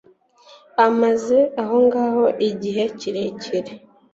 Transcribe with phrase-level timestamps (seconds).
[0.85, 3.71] amaze ahongaho igihe kirekire